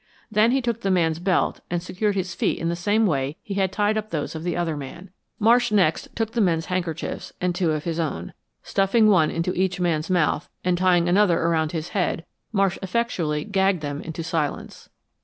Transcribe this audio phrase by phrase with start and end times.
[0.31, 3.53] Then he took the man's belt and secured his feet in the same way he
[3.53, 5.11] had tied up those of the other man.
[5.37, 8.33] Marsh next took the men's handkerchiefs and two of his own.
[8.63, 13.81] Stuffing one into each man's mouth, and tying another around his head, Marsh effectually gagged
[13.83, 14.89] them into silence.